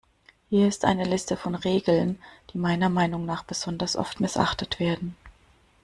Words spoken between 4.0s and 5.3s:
missachtet werden.